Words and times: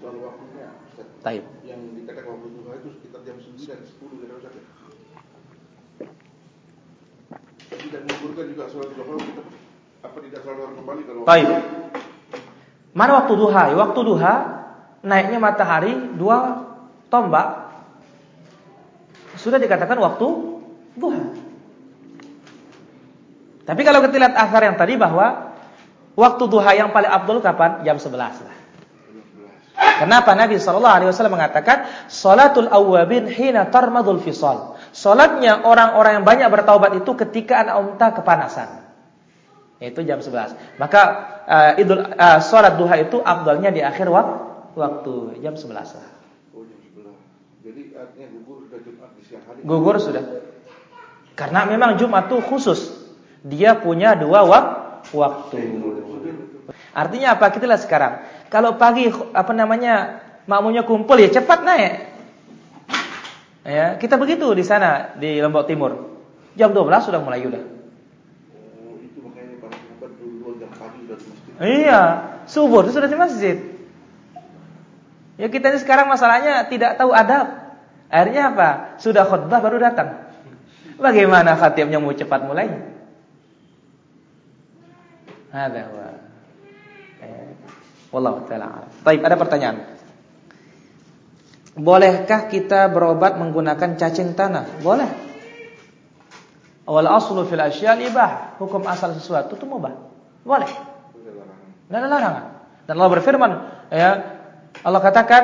soal 0.00 0.16
waktunya. 0.16 0.68
Taib. 1.20 1.44
Yang 1.68 1.80
dikatakan 2.00 2.30
waktu 2.32 2.48
duha 2.56 2.72
itu 2.80 2.88
sekitar 2.96 3.20
jam 3.28 3.36
9 3.36 3.60
10 3.60 4.20
kira 4.24 4.34
Ustaz. 4.40 4.56
tidak 7.70 8.02
juga 8.50 8.64
sholat 8.66 8.90
duha 8.92 9.14
kita 9.14 9.42
apa 10.00 10.16
tidak 10.26 10.40
sholat 10.42 10.72
kembali 10.74 11.02
kalau 11.04 11.20
Taib. 11.28 11.48
Mana 12.90 13.12
waktu 13.22 13.32
duha? 13.38 13.62
Ya, 13.70 13.76
Waktu 13.78 14.00
duha 14.02 14.34
naiknya 15.06 15.38
matahari 15.38 15.92
dua 16.18 16.66
tombak 17.12 17.70
sudah 19.38 19.56
dikatakan 19.56 19.96
waktu 20.00 20.26
duha. 20.98 21.24
Tapi 23.64 23.80
kalau 23.86 24.02
kita 24.02 24.18
lihat 24.18 24.34
asar 24.34 24.66
yang 24.66 24.74
tadi 24.74 24.98
bahwa 24.98 25.54
waktu 26.18 26.44
duha 26.50 26.70
yang 26.74 26.90
paling 26.90 27.06
abdul 27.06 27.38
kapan? 27.38 27.86
Jam 27.86 28.02
11 28.02 28.18
lah. 28.18 28.49
Kenapa 29.80 30.36
Nabi 30.36 30.60
Shallallahu 30.60 30.96
Alaihi 31.00 31.08
Wasallam 31.08 31.40
mengatakan 31.40 31.88
salatul 32.08 32.68
awabin 32.68 33.28
hina 33.28 33.68
tarmadul 33.72 34.20
fisal. 34.20 34.76
Salatnya 34.92 35.64
orang-orang 35.64 36.20
yang 36.20 36.26
banyak 36.28 36.48
bertaubat 36.52 37.00
itu 37.00 37.12
ketika 37.16 37.64
anak 37.64 37.74
unta 37.80 38.12
kepanasan. 38.12 38.68
Yaitu 39.80 40.04
jam 40.04 40.20
11. 40.20 40.76
Maka 40.76 41.02
uh, 41.48 41.72
idul 41.80 42.04
uh, 42.04 42.38
salat 42.44 42.76
duha 42.76 43.00
itu 43.00 43.24
abdulnya 43.24 43.72
di 43.72 43.80
akhir 43.80 44.12
waktu, 44.12 44.36
waktu 44.76 45.12
jam 45.40 45.56
11 45.56 45.72
lah. 45.72 46.08
Oh 46.52 46.64
jam 46.68 46.80
11. 46.84 47.64
Jadi 47.64 47.82
artinya 47.96 48.26
gugur 48.36 48.56
sudah 48.68 48.80
Jumat 48.84 49.10
di 49.16 49.22
siang 49.24 49.44
hari. 49.48 49.60
Gugur 49.64 49.96
sudah. 49.96 50.24
Karena 51.32 51.64
memang 51.64 51.96
Jumat 51.96 52.28
itu 52.28 52.36
khusus. 52.44 52.92
Dia 53.40 53.80
punya 53.80 54.12
dua 54.12 54.44
wak 54.44 54.64
waktu. 55.16 55.56
Artinya 56.92 57.38
apa? 57.38 57.48
Kita 57.48 57.64
lihat 57.64 57.80
sekarang. 57.80 58.12
Kalau 58.50 58.74
pagi 58.74 59.06
apa 59.30 59.52
namanya 59.54 60.18
makmunya 60.50 60.82
kumpul 60.82 61.14
ya 61.22 61.30
cepat 61.30 61.62
naik. 61.62 61.94
Ya, 63.62 63.94
kita 63.94 64.18
begitu 64.18 64.50
di 64.56 64.66
sana 64.66 65.14
di 65.14 65.38
Lombok 65.38 65.70
Timur. 65.70 66.18
Jam 66.58 66.74
12 66.74 67.06
sudah 67.06 67.22
mulai 67.22 67.46
udah. 67.46 67.62
Oh 67.62 68.98
itu 68.98 69.22
makanya 69.22 69.62
para 69.62 69.76
sahabat 69.78 70.12
dulu 70.18 70.58
jam 70.58 70.70
pagi 70.74 70.98
sudah 71.06 71.16
di 71.16 71.26
masjid. 71.30 71.52
Iya, 71.62 72.00
subuh 72.50 72.82
itu 72.82 72.90
sudah 72.90 73.06
di 73.06 73.18
masjid. 73.20 73.56
Ya 75.38 75.46
kita 75.46 75.70
ini 75.70 75.78
sekarang 75.78 76.10
masalahnya 76.10 76.66
tidak 76.66 76.98
tahu 76.98 77.14
adab. 77.14 77.78
Akhirnya 78.10 78.50
apa? 78.50 78.68
Sudah 78.98 79.22
khutbah 79.22 79.62
baru 79.62 79.78
datang. 79.78 80.26
Bagaimana 80.98 81.54
khatibnya 81.54 82.02
mau 82.02 82.10
cepat 82.10 82.42
mulai? 82.42 82.66
Ada 85.54 86.09
Wallahu 88.10 88.46
taala. 88.50 88.90
Baik, 89.06 89.22
ada 89.22 89.36
pertanyaan. 89.38 89.76
Bolehkah 91.78 92.50
kita 92.50 92.90
berobat 92.90 93.38
menggunakan 93.38 93.94
cacing 93.94 94.34
tanah? 94.34 94.82
Boleh. 94.82 95.10
Awal 96.90 97.06
aslu 97.06 97.46
fil 97.46 97.62
asyal 97.62 98.02
ibah. 98.02 98.58
Hukum 98.58 98.82
asal 98.90 99.14
sesuatu 99.14 99.54
itu 99.54 99.64
mubah. 99.64 99.94
Boleh. 100.42 100.70
Sudah 101.86 102.06
larangan. 102.10 102.44
Dan 102.90 102.98
Allah 102.98 103.10
berfirman, 103.14 103.50
ya, 103.94 104.10
Allah 104.82 105.00
katakan, 105.02 105.42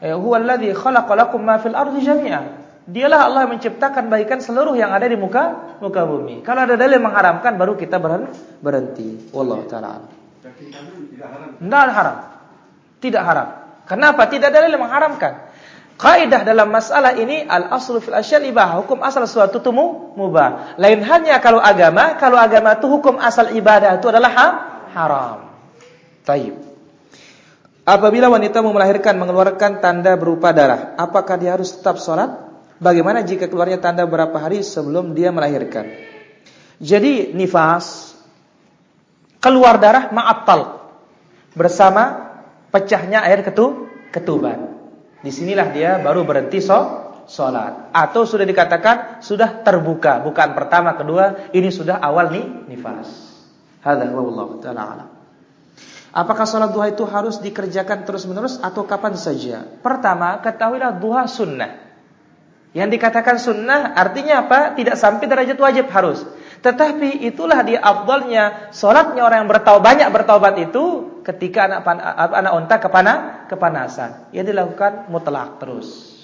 ya, 0.00 0.16
"Huwa 0.16 0.40
alladzi 0.40 0.72
khalaqa 0.72 1.12
lakum 1.12 1.44
ma 1.44 1.60
fil 1.60 1.76
ardi 1.76 2.00
jami'an." 2.00 2.64
Dialah 2.86 3.26
Allah 3.28 3.40
yang 3.44 3.58
menciptakan 3.58 4.06
bagikan 4.08 4.38
seluruh 4.38 4.78
yang 4.78 4.94
ada 4.94 5.10
di 5.10 5.18
muka 5.18 5.76
muka 5.82 6.06
bumi. 6.06 6.40
Kalau 6.46 6.64
ada 6.64 6.78
dalil 6.78 7.02
mengharamkan 7.02 7.58
baru 7.58 7.74
kita 7.74 7.98
berhen- 7.98 8.30
berhenti. 8.62 9.28
Wallahu 9.34 9.66
taala. 9.66 10.06
Tidak 10.54 11.94
haram. 11.94 12.16
Tidak 13.02 13.22
haram. 13.22 13.48
Kenapa? 13.86 14.22
Tidak 14.26 14.50
dalil 14.50 14.70
yang 14.74 14.82
mengharamkan. 14.82 15.46
Kaidah 15.96 16.44
dalam 16.44 16.68
masalah 16.68 17.16
ini 17.16 17.48
al 17.48 17.72
aslu 17.72 18.04
fil 18.04 18.12
asyal 18.12 18.44
ibah. 18.44 18.84
Hukum 18.84 19.00
asal 19.00 19.24
sesuatu 19.24 19.64
itu 19.64 19.72
mu- 19.72 20.12
mubah. 20.12 20.76
Lain 20.76 21.00
hanya 21.00 21.40
kalau 21.40 21.56
agama, 21.56 22.20
kalau 22.20 22.36
agama 22.36 22.76
itu 22.76 22.84
hukum 22.84 23.16
asal 23.16 23.48
ibadah 23.56 23.96
itu 23.96 24.06
adalah 24.12 24.30
ha- 24.36 24.56
haram. 24.92 25.38
Taib. 26.26 26.52
Apabila 27.86 28.26
wanita 28.28 28.60
melahirkan 28.60 29.14
mengeluarkan 29.14 29.78
tanda 29.78 30.18
berupa 30.18 30.50
darah, 30.50 30.98
apakah 30.98 31.38
dia 31.38 31.54
harus 31.54 31.70
tetap 31.70 32.02
sholat? 32.02 32.34
Bagaimana 32.76 33.24
jika 33.24 33.48
keluarnya 33.48 33.80
tanda 33.80 34.04
beberapa 34.04 34.36
hari 34.36 34.60
sebelum 34.60 35.16
dia 35.16 35.32
melahirkan? 35.32 35.86
Jadi 36.76 37.32
nifas 37.32 38.15
keluar 39.46 39.78
darah 39.78 40.10
ma'attal 40.10 40.90
bersama 41.54 42.34
pecahnya 42.74 43.22
air 43.22 43.46
ketu 43.46 43.86
ketuban. 44.10 44.74
Di 45.22 45.30
sinilah 45.30 45.70
dia 45.70 46.02
baru 46.02 46.26
berhenti 46.26 46.58
so, 46.58 47.06
sholat 47.30 47.94
atau 47.94 48.26
sudah 48.26 48.42
dikatakan 48.42 49.22
sudah 49.22 49.62
terbuka 49.62 50.18
bukan 50.26 50.50
pertama 50.58 50.98
kedua 50.98 51.50
ini 51.54 51.70
sudah 51.70 52.02
awal 52.02 52.34
nih 52.34 52.74
nifas. 52.74 53.38
Apakah 56.16 56.46
sholat 56.48 56.74
duha 56.74 56.90
itu 56.90 57.06
harus 57.06 57.38
dikerjakan 57.38 58.02
terus-menerus 58.02 58.58
atau 58.58 58.82
kapan 58.82 59.14
saja? 59.14 59.62
Pertama, 59.84 60.42
ketahuilah 60.42 60.96
duha 60.98 61.28
sunnah. 61.30 61.86
Yang 62.72 62.88
dikatakan 62.98 63.36
sunnah 63.36 63.94
artinya 63.94 64.48
apa? 64.48 64.74
Tidak 64.74 64.96
sampai 64.96 65.28
derajat 65.28 65.60
wajib 65.60 65.86
harus. 65.92 66.24
Tetapi 66.64 67.26
itulah 67.26 67.60
dia 67.62 67.80
afdalnya 67.80 68.72
Sholatnya 68.72 69.22
orang 69.22 69.44
yang 69.44 69.50
bertaubat 69.50 69.84
banyak 69.84 70.08
bertaubat 70.10 70.54
itu 70.60 70.84
ketika 71.26 71.66
anak 71.66 71.80
pan, 71.82 71.98
anak 72.00 72.52
unta 72.54 72.76
kepana, 72.78 73.12
kepanasan. 73.50 74.30
Ia 74.30 74.46
dilakukan 74.46 75.10
mutlak 75.10 75.58
terus. 75.58 76.14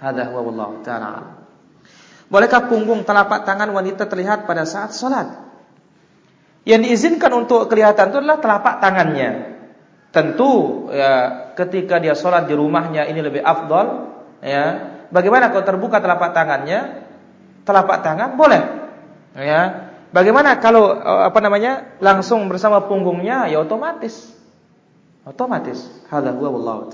Huwa 0.00 0.80
taala. 0.80 1.44
Bolehkah 2.30 2.70
punggung 2.70 3.02
telapak 3.02 3.42
tangan 3.42 3.68
wanita 3.74 4.06
terlihat 4.06 4.46
pada 4.46 4.62
saat 4.62 4.94
sholat? 4.94 5.50
Yang 6.62 6.80
diizinkan 6.86 7.32
untuk 7.34 7.66
kelihatan 7.66 8.14
itu 8.14 8.18
adalah 8.22 8.38
telapak 8.38 8.78
tangannya. 8.78 9.30
Tentu 10.14 10.86
ya 10.94 11.12
ketika 11.58 11.98
dia 11.98 12.14
sholat 12.14 12.46
di 12.46 12.54
rumahnya 12.54 13.10
ini 13.10 13.20
lebih 13.20 13.42
afdol 13.42 13.86
ya. 14.46 14.64
Bagaimana 15.10 15.50
kalau 15.50 15.66
terbuka 15.66 15.98
telapak 15.98 16.30
tangannya? 16.30 17.02
Telapak 17.66 17.98
tangan 18.06 18.38
boleh. 18.38 18.79
Ya. 19.34 19.94
Bagaimana 20.10 20.58
kalau 20.58 20.98
eh, 20.98 21.22
apa 21.30 21.38
namanya? 21.38 21.96
langsung 22.02 22.50
bersama 22.50 22.82
punggungnya? 22.86 23.46
Ya 23.46 23.62
otomatis. 23.62 24.34
Otomatis. 25.22 25.86
Hadza 26.10 26.34
huwa 26.34 26.50
wallahu. 26.50 26.90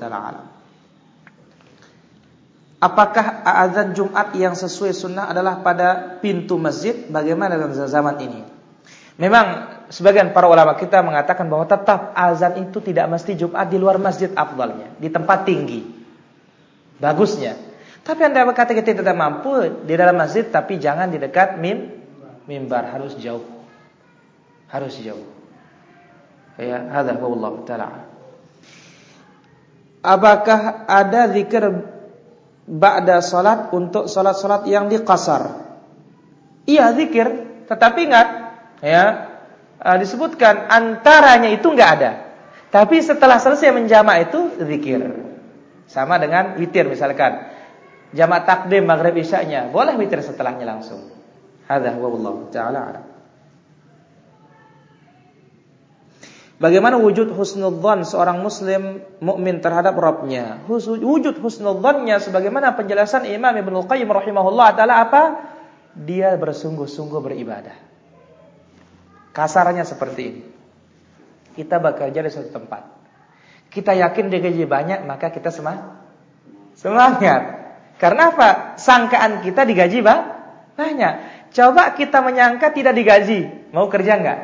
Apakah 2.77 3.41
azan 3.41 3.97
Jumat 3.97 4.37
yang 4.37 4.53
sesuai 4.53 4.93
sunnah 4.93 5.33
adalah 5.33 5.65
pada 5.65 6.21
pintu 6.21 6.61
masjid? 6.61 7.09
Bagaimana 7.09 7.57
dalam 7.57 7.73
zaman 7.73 8.21
ini? 8.21 8.41
Memang 9.17 9.81
sebagian 9.89 10.37
para 10.37 10.45
ulama 10.45 10.77
kita 10.77 11.01
mengatakan 11.01 11.49
bahwa 11.49 11.65
tetap 11.65 12.13
azan 12.13 12.69
itu 12.69 12.85
tidak 12.85 13.09
mesti 13.09 13.33
Jumat 13.33 13.65
di 13.73 13.81
luar 13.81 13.97
masjid 13.97 14.29
afdalnya, 14.29 14.93
di 15.01 15.09
tempat 15.09 15.49
tinggi. 15.49 15.89
Bagusnya. 17.01 17.57
Tapi 18.05 18.21
Anda 18.23 18.45
berkata 18.45 18.77
kita 18.77 18.93
tidak 18.93 19.17
mampu 19.17 19.83
di 19.89 19.95
dalam 19.97 20.21
masjid 20.21 20.45
tapi 20.45 20.77
jangan 20.77 21.09
di 21.09 21.17
dekat 21.17 21.57
mim 21.57 21.96
mimbar 22.47 22.91
harus 22.91 23.15
jauh. 23.19 23.45
Harus 24.71 24.99
jauh. 24.99 25.27
Ya, 26.57 26.89
hadza 26.89 27.21
wallahu 27.21 27.69
taala. 27.69 28.09
Apakah 30.01 30.87
ada 30.87 31.29
zikir 31.35 31.67
ba'da 32.65 33.21
salat 33.21 33.75
untuk 33.75 34.07
salat-salat 34.07 34.65
yang 34.71 34.87
diqasar? 34.87 35.67
Iya, 36.67 36.95
zikir, 36.95 37.27
tetapi 37.67 38.07
ingat 38.07 38.29
ya, 38.83 39.05
uh, 39.83 39.97
disebutkan 39.99 40.71
antaranya 40.71 41.51
itu 41.51 41.67
enggak 41.71 41.91
ada. 42.01 42.13
Tapi 42.71 43.03
setelah 43.03 43.39
selesai 43.39 43.75
menjamak 43.75 44.31
itu 44.31 44.63
zikir. 44.63 45.03
Sama 45.87 46.19
dengan 46.19 46.59
witir 46.59 46.87
misalkan. 46.91 47.55
Jamak 48.15 48.47
takdim 48.47 48.87
maghrib 48.87 49.19
isya'nya, 49.19 49.71
boleh 49.75 49.99
witir 49.99 50.23
setelahnya 50.23 50.67
langsung. 50.67 51.03
Hadza 51.67 51.91
huwa 51.99 52.09
wallahu 52.15 52.51
taala 52.55 52.81
alam. 52.83 53.07
Bagaimana 56.57 56.97
wujud 56.97 57.37
husnudzan 57.37 58.09
seorang 58.09 58.41
muslim 58.41 59.05
mukmin 59.21 59.61
terhadap 59.61 59.93
Rabbnya? 59.93 60.65
Wujud 60.65 61.37
husnudzannya 61.37 62.17
sebagaimana 62.17 62.73
penjelasan 62.73 63.29
Imam 63.29 63.53
Ibnu 63.53 63.85
Qayyim 63.85 64.09
rahimahullah 64.09 64.73
taala 64.73 65.05
apa? 65.05 65.23
Dia 65.93 66.33
bersungguh-sungguh 66.41 67.21
beribadah. 67.21 67.77
Kasarnya 69.37 69.85
seperti 69.85 70.23
ini. 70.25 70.43
Kita 71.61 71.77
bekerja 71.77 72.25
di 72.25 72.31
suatu 72.33 72.49
tempat. 72.49 72.83
Kita 73.69 73.93
yakin 73.93 74.33
digaji 74.33 74.65
banyak, 74.65 75.05
maka 75.05 75.29
kita 75.29 75.53
semangat. 75.53 75.93
Semangat. 76.73 77.43
Karena 78.01 78.33
apa? 78.33 78.81
Sangkaan 78.81 79.45
kita 79.45 79.69
digaji 79.69 80.01
banyak. 80.01 81.36
Coba 81.57 81.97
kita 81.97 82.21
menyangka 82.21 82.69
tidak 82.69 82.93
digaji, 82.93 83.73
mau 83.73 83.89
kerja 83.89 84.21
enggak? 84.21 84.41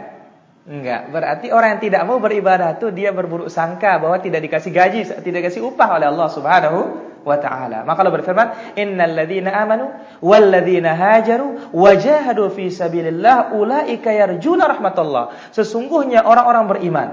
Enggak, 0.65 1.13
berarti 1.13 1.53
orang 1.53 1.77
yang 1.77 1.83
tidak 1.85 2.03
mau 2.09 2.17
beribadah 2.17 2.81
itu 2.81 2.89
dia 2.89 3.13
berburuk 3.13 3.53
sangka 3.53 4.01
bahwa 4.01 4.17
tidak 4.17 4.49
dikasih 4.49 4.73
gaji, 4.73 5.01
tidak 5.21 5.39
dikasih 5.45 5.61
upah 5.61 6.01
oleh 6.01 6.09
Allah 6.09 6.29
Subhanahu 6.33 6.81
wa 7.21 7.37
taala. 7.37 7.85
Maka 7.85 7.99
Allah 8.01 8.15
berfirman, 8.17 8.49
"Innal 8.81 9.13
ladzina 9.13 9.53
amanu 9.53 9.93
wal 10.25 10.49
ladzina 10.49 10.97
hajaru 10.97 11.75
wajahadu 11.77 12.49
fi 12.49 12.73
sabilillah 12.73 13.53
ulaika 13.61 14.09
yarjuna 14.09 14.71
rahmatullah." 14.73 15.53
Sesungguhnya 15.53 16.25
orang-orang 16.25 16.65
beriman 16.65 17.09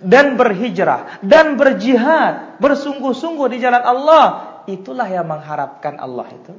dan 0.00 0.40
berhijrah 0.40 1.20
dan 1.20 1.60
berjihad, 1.60 2.62
bersungguh-sungguh 2.64 3.46
di 3.52 3.58
jalan 3.60 3.82
Allah, 3.84 4.24
itulah 4.70 5.04
yang 5.04 5.28
mengharapkan 5.28 6.00
Allah 6.00 6.32
itu. 6.32 6.54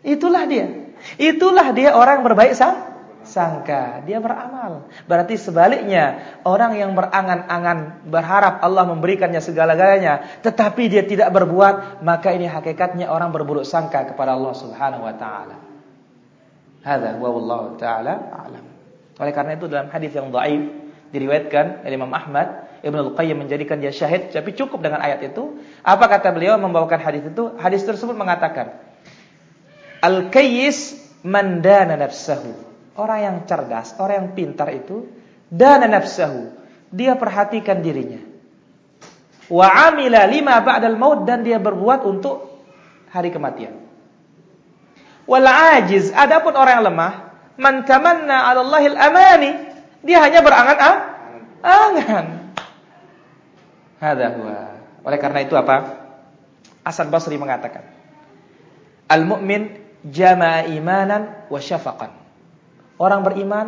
Itulah 0.00 0.48
dia. 0.48 0.89
Itulah 1.16 1.72
dia 1.72 1.96
orang 1.96 2.22
berbaik 2.24 2.52
sang 2.54 2.90
sangka, 3.20 4.00
dia 4.04 4.18
beramal. 4.18 4.88
Berarti 5.04 5.36
sebaliknya, 5.36 6.36
orang 6.44 6.76
yang 6.76 6.96
berangan-angan 6.96 8.08
berharap 8.08 8.64
Allah 8.64 8.84
memberikannya 8.88 9.38
segala-galanya, 9.44 10.40
tetapi 10.40 10.88
dia 10.88 11.04
tidak 11.04 11.28
berbuat, 11.32 12.00
maka 12.00 12.32
ini 12.32 12.48
hakikatnya 12.48 13.12
orang 13.12 13.30
berburuk 13.30 13.68
sangka 13.68 14.08
kepada 14.08 14.34
Allah 14.36 14.54
Subhanahu 14.56 15.04
wa 15.04 15.14
taala. 15.14 15.56
Hadza 16.80 17.20
wa 17.20 17.28
wallahu 17.28 17.76
taala 17.76 18.32
alam. 18.32 18.64
Oleh 19.20 19.32
karena 19.36 19.52
itu 19.52 19.68
dalam 19.68 19.92
hadis 19.92 20.16
yang 20.16 20.32
dhaif 20.32 20.64
diriwayatkan 21.12 21.84
oleh 21.84 21.96
Imam 21.96 22.12
Ahmad, 22.16 22.72
Ibnu 22.80 23.12
Al-Qayyim 23.12 23.36
menjadikan 23.36 23.76
dia 23.84 23.92
syahid, 23.92 24.32
tapi 24.32 24.56
cukup 24.56 24.80
dengan 24.80 25.04
ayat 25.04 25.20
itu. 25.20 25.60
Apa 25.84 26.08
kata 26.08 26.32
beliau 26.32 26.56
membawakan 26.56 26.96
hadis 27.04 27.28
itu? 27.28 27.52
Hadis 27.60 27.84
tersebut 27.84 28.16
mengatakan, 28.16 28.80
Al-kayyis 30.00 30.96
mandana 31.22 32.00
nafsahu 32.00 32.70
Orang 33.00 33.20
yang 33.24 33.36
cerdas, 33.48 33.96
orang 33.96 34.14
yang 34.16 34.28
pintar 34.36 34.68
itu 34.76 35.08
dana 35.48 35.88
nafsahu. 35.88 36.52
Dia 36.92 37.16
perhatikan 37.16 37.80
dirinya. 37.80 38.20
Wa 39.48 39.88
amila 39.88 40.26
lima 40.28 40.60
ba'dal 40.60 41.00
maut 41.00 41.24
dan 41.24 41.40
dia 41.40 41.56
berbuat 41.56 42.04
untuk 42.04 42.60
hari 43.08 43.32
kematian. 43.32 43.72
Wal 45.24 45.46
ajiz, 45.48 46.12
adapun 46.12 46.52
orang 46.58 46.82
yang 46.82 46.86
lemah, 46.92 47.12
man 47.56 47.88
tamanna 47.88 48.50
'ala 48.50 48.66
Allahil 48.68 48.98
amani, 48.98 49.50
dia 50.04 50.20
hanya 50.20 50.44
berangan-angan. 50.44 52.26
Hadza 54.02 54.28
huwa. 54.36 54.58
Oleh 55.06 55.18
karena 55.22 55.40
itu 55.40 55.54
apa? 55.56 56.04
Hasan 56.84 57.08
Basri 57.08 57.40
mengatakan, 57.40 57.84
Al-mu'min 59.08 59.89
jama'a 60.04 60.68
imanan 60.70 61.48
wa 61.52 61.60
syafaqan 61.60 62.20
orang 63.00 63.24
beriman 63.24 63.66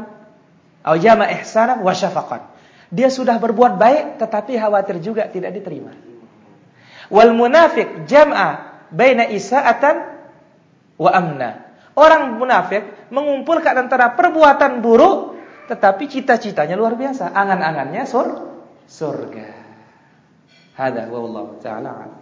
au 0.84 0.94
jama 1.00 1.32
ihsanan 1.40 1.81
wa 1.81 1.96
syafaqan. 1.96 2.44
Dia 2.93 3.08
sudah 3.08 3.40
berbuat 3.40 3.81
baik 3.81 4.20
tetapi 4.20 4.61
khawatir 4.61 5.00
juga 5.00 5.25
tidak 5.32 5.56
diterima. 5.56 5.96
Wal 7.08 7.32
munafiq 7.32 8.05
jam'a 8.05 8.84
baina 8.93 9.25
isaatan 9.32 9.96
wa 11.00 11.11
amna. 11.11 11.73
Orang 11.96 12.37
munafik 12.37 13.08
mengumpulkan 13.08 13.73
antara 13.81 14.12
perbuatan 14.12 14.85
buruk 14.85 15.40
tetapi 15.73 16.05
cita-citanya 16.05 16.76
luar 16.76 17.00
biasa, 17.00 17.32
angan-angannya 17.32 18.05
sur 18.05 18.28
surga. 18.85 19.49
Hada 20.76 21.08
wallahu 21.08 21.61
taala. 21.64 22.21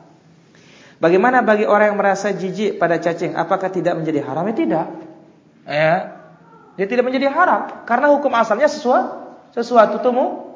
Bagaimana 1.00 1.41
bagi 1.41 1.64
orang 1.64 1.97
yang 1.97 1.99
merasa 1.99 2.29
jijik 2.37 2.76
pada 2.76 3.00
cacing? 3.00 3.32
Apakah 3.32 3.73
tidak 3.73 3.97
menjadi 3.97 4.20
haram? 4.20 4.44
Ya 4.44 4.55
tidak. 4.55 4.87
Ya, 5.64 5.94
dia 6.76 6.87
tidak 6.88 7.08
menjadi 7.08 7.32
haram 7.32 7.85
karena 7.85 8.12
hukum 8.12 8.32
asalnya 8.37 8.69
sesuatu 8.69 9.20
sesuatu 9.52 10.00
itu 10.00 10.11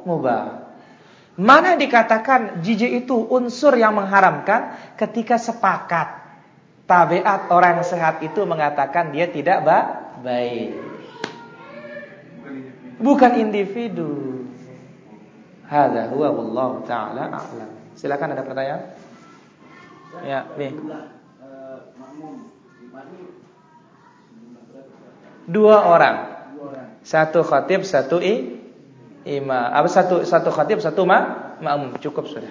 mubah. 0.05 0.65
Mana 1.35 1.75
dikatakan 1.75 2.63
jijik 2.63 3.05
itu 3.05 3.17
unsur 3.29 3.75
yang 3.75 3.99
mengharamkan 3.99 4.79
ketika 4.95 5.35
sepakat 5.35 6.23
tabiat 6.87 7.51
orang 7.51 7.83
sehat 7.83 8.23
itu 8.23 8.47
mengatakan 8.47 9.11
dia 9.11 9.27
tidak 9.27 9.67
baik. 10.23 10.79
Bukan 13.03 13.33
individu. 13.43 14.47
Hadza 15.67 16.07
huwa 16.15 16.29
wallahu 16.31 16.87
taala 16.87 17.35
a'lam. 17.35 17.71
Silakan 17.99 18.39
ada 18.39 18.47
pertanyaan? 18.47 18.95
Ya, 20.23 20.47
nih. 20.55 20.73
dua 25.49 25.77
orang. 25.85 26.17
Satu 27.05 27.45
khatib, 27.45 27.85
satu 27.85 28.17
i, 28.17 28.57
imam. 29.29 29.53
Apa 29.53 29.89
satu 29.93 30.25
satu 30.25 30.49
khatib, 30.49 30.81
satu 30.81 31.05
ma, 31.05 31.53
makmum. 31.61 32.01
Cukup 32.01 32.25
sudah. 32.25 32.49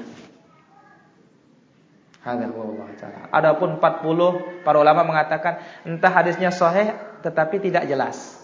Adapun 3.33 3.83
40 3.83 4.63
para 4.63 4.77
ulama 4.80 5.04
mengatakan 5.04 5.60
entah 5.83 6.07
hadisnya 6.07 6.56
sahih 6.56 6.95
tetapi 7.19 7.60
tidak 7.60 7.83
jelas. 7.83 8.39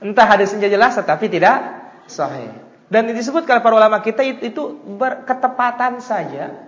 Entah 0.00 0.24
hadisnya 0.24 0.72
jelas 0.72 0.96
tetapi 0.96 1.28
tidak 1.28 1.60
sahih. 2.08 2.48
Dan 2.88 3.12
disebutkan 3.12 3.60
para 3.60 3.76
ulama 3.76 4.00
kita 4.00 4.24
itu 4.24 4.72
berketepatan 4.96 6.00
saja. 6.00 6.64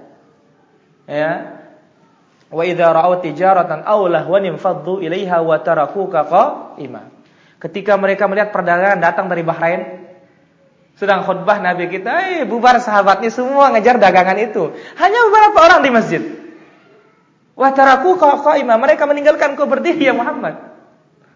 Ya. 1.08 1.62
Wa 2.52 2.62
idza 2.69 2.93
ra'au 2.93 3.16
tijaratan 3.25 3.88
aw 3.88 4.04
lahwan 4.12 4.44
faddu 4.60 5.00
ilaiha 5.00 5.40
wa 5.40 5.56
tarakuka 5.64 6.20
qa'ima. 6.28 7.08
Ketika 7.56 7.96
mereka 7.96 8.28
melihat 8.28 8.52
perdagangan 8.52 9.00
datang 9.00 9.32
dari 9.32 9.40
Bahrain, 9.40 10.04
sedang 11.00 11.25
khutbah 11.25 11.64
Nabi 11.64 11.88
kita, 11.88 12.12
eh 12.37 12.44
bubar 12.44 12.76
sahabatnya 12.76 13.32
semua 13.32 13.72
ngejar 13.72 13.96
dagangan 13.96 14.37
itu. 14.37 14.69
Hanya 15.00 15.19
beberapa 15.32 15.58
orang 15.64 15.81
di 15.81 15.90
masjid. 15.90 16.22
Wa 17.56 17.72
taraku 17.72 18.20
qa'ima, 18.20 18.76
mereka 18.76 19.08
meninggalkan 19.08 19.56
kau 19.56 19.64
berdiri 19.64 20.12
ya 20.12 20.12
Muhammad. 20.12 20.72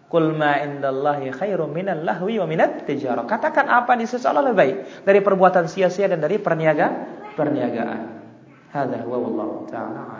Qul 0.07 0.37
ma 0.37 0.55
indallahi 0.63 1.35
khairum 1.35 1.67
minal 1.67 1.99
lahwi 1.99 2.39
wa 2.39 2.47
minat 2.47 2.87
tijarah. 2.87 3.27
Katakan 3.27 3.67
apa 3.67 3.91
di 3.99 4.07
sisi 4.07 4.23
Allah 4.23 4.53
lebih 4.53 4.57
baik 4.57 4.75
dari 5.03 5.19
perbuatan 5.19 5.67
sia-sia 5.67 6.07
dan 6.07 6.23
dari 6.23 6.39
perniaga 6.39 6.87
perniagaan. 7.35 8.01
Hadza 8.71 9.03
huwa 9.03 9.17
wallahu 9.19 9.67
ta'ala. 9.67 10.16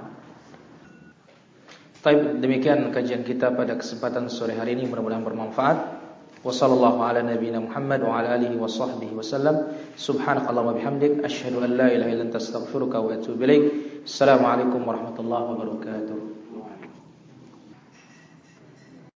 Baik, 2.08 2.40
demikian 2.40 2.88
kajian 2.96 3.28
kita 3.28 3.52
pada 3.52 3.76
kesempatan 3.76 4.32
sore 4.32 4.56
hari 4.56 4.80
ini 4.80 4.88
mudah-mudahan 4.88 5.28
bermanfaat. 5.28 5.78
Wassallallahu 6.40 7.04
ala 7.04 7.20
nabiyyina 7.20 7.60
Muhammad 7.60 8.00
wa 8.00 8.16
ala 8.16 8.40
alihi 8.40 8.56
wa 8.56 8.64
sahbihi 8.64 9.12
wasallam. 9.12 9.76
Subhanakallahumma 10.00 10.80
bihamdik 10.80 11.20
asyhadu 11.28 11.68
an 11.68 11.76
la 11.76 11.92
ilaha 11.92 12.08
illa 12.08 12.24
anta 12.32 12.40
astaghfiruka 12.40 13.04
wa 13.04 13.12
atubu 13.12 13.44
ilaik. 13.44 13.64
Assalamualaikum 14.08 14.88
warahmatullahi 14.88 15.46
wabarakatuh. 15.52 16.37